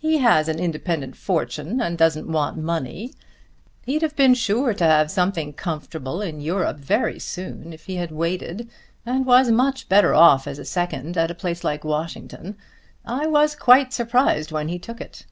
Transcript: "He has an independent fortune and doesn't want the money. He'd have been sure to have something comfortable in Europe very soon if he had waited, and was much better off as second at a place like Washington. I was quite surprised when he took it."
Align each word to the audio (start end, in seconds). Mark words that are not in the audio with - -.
"He 0.00 0.18
has 0.18 0.48
an 0.48 0.58
independent 0.58 1.14
fortune 1.14 1.80
and 1.80 1.96
doesn't 1.96 2.26
want 2.26 2.56
the 2.56 2.62
money. 2.62 3.14
He'd 3.84 4.02
have 4.02 4.16
been 4.16 4.34
sure 4.34 4.74
to 4.74 4.82
have 4.82 5.12
something 5.12 5.52
comfortable 5.52 6.20
in 6.20 6.40
Europe 6.40 6.78
very 6.78 7.20
soon 7.20 7.72
if 7.72 7.84
he 7.84 7.94
had 7.94 8.10
waited, 8.10 8.68
and 9.06 9.24
was 9.24 9.52
much 9.52 9.88
better 9.88 10.12
off 10.12 10.48
as 10.48 10.68
second 10.68 11.16
at 11.16 11.30
a 11.30 11.36
place 11.36 11.62
like 11.62 11.84
Washington. 11.84 12.56
I 13.04 13.28
was 13.28 13.54
quite 13.54 13.92
surprised 13.92 14.50
when 14.50 14.66
he 14.66 14.80
took 14.80 15.00
it." 15.00 15.24